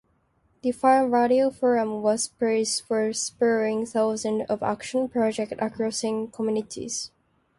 [0.63, 7.11] The "Farm Radio Forum" was praised for spurring thousands of "Action Projects" across communities.